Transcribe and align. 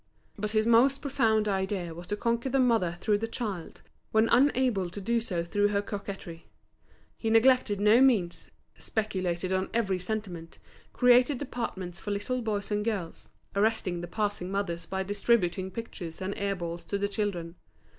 But 0.35 0.53
his 0.53 0.65
most 0.65 0.99
profound 0.99 1.47
idea 1.47 1.93
was 1.93 2.07
to 2.07 2.15
conquer 2.17 2.49
the 2.49 2.57
mother 2.59 2.97
through 3.01 3.19
the 3.19 3.27
child, 3.27 3.83
when 4.11 4.29
unable 4.29 4.89
to 4.89 4.99
do 4.99 5.19
so 5.19 5.43
through 5.43 5.67
her 5.67 5.81
coquetry; 5.83 6.47
he 7.19 7.29
neglected 7.29 7.79
no 7.79 8.01
means, 8.01 8.49
speculated 8.79 9.53
on 9.53 9.69
every 9.75 9.99
sentiment, 9.99 10.57
created 10.91 11.37
departments 11.37 11.99
for 11.99 12.09
little 12.09 12.41
boys 12.41 12.71
and 12.71 12.83
girls, 12.83 13.29
arresting 13.55 14.01
the 14.01 14.07
passing 14.07 14.49
mothers 14.49 14.87
by 14.87 15.03
distributing 15.03 15.69
pictures 15.69 16.19
and 16.19 16.35
airballs 16.35 16.83
to 16.87 16.97
the 16.97 17.07
children. 17.07 17.53